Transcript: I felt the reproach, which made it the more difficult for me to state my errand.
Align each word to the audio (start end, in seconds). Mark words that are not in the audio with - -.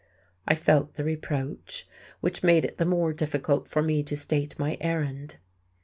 I 0.47 0.55
felt 0.55 0.95
the 0.95 1.03
reproach, 1.03 1.87
which 2.21 2.41
made 2.41 2.65
it 2.65 2.77
the 2.79 2.85
more 2.85 3.13
difficult 3.13 3.67
for 3.67 3.83
me 3.83 4.01
to 4.05 4.17
state 4.17 4.57
my 4.57 4.79
errand. 4.81 5.35